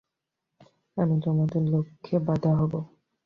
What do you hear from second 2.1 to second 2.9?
বাধা হব।